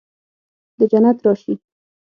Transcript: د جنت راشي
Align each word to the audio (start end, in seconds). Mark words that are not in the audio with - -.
د 0.77 0.79
جنت 0.91 1.17
راشي 1.25 1.53